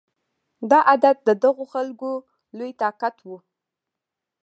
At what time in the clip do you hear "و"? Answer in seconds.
3.27-3.29